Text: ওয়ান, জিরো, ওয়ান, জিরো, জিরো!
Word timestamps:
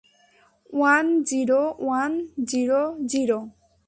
ওয়ান, 0.73 1.05
জিরো, 1.23 1.61
ওয়ান, 1.79 2.11
জিরো, 2.43 2.81
জিরো! 3.05 3.37